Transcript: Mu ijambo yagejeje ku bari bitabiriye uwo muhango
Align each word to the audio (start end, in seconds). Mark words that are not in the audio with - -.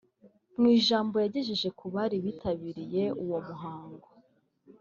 Mu 0.59 0.67
ijambo 0.77 1.15
yagejeje 1.23 1.67
ku 1.79 1.85
bari 1.95 2.17
bitabiriye 2.25 3.03
uwo 3.23 3.37
muhango 3.47 4.09